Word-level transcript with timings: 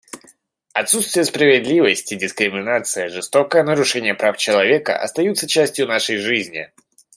Отсутствие 0.73 1.25
справедливости, 1.25 2.15
дискриминация, 2.15 3.07
жестокое 3.09 3.61
нарушение 3.61 4.15
прав 4.15 4.35
человека 4.35 4.97
остаются 4.99 5.45
частью 5.47 5.85
нашей 5.85 6.17
жизни. 6.17 6.71